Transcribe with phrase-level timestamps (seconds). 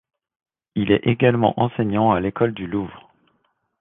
[0.73, 3.11] Il est également enseignant à l'École du Louvre.